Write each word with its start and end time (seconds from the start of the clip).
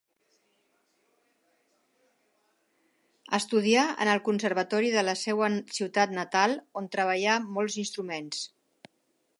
Estudià 3.39 3.83
en 4.05 4.11
el 4.15 4.23
conservatori 4.29 4.91
de 4.97 5.05
la 5.07 5.17
seva 5.27 5.51
ciutat 5.79 6.19
natal, 6.21 6.59
on 6.83 6.91
treballà 6.99 7.39
molts 7.59 7.79
instruments. 7.87 8.43